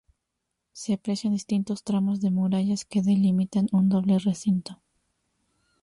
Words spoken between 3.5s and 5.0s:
un doble recinto.